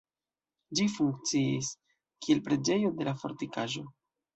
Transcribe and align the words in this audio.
Ĝi 0.79 0.87
funkciis, 0.93 1.71
kiel 2.25 2.45
preĝejo 2.51 2.95
de 3.01 3.11
la 3.11 3.19
fortikaĵo. 3.23 3.91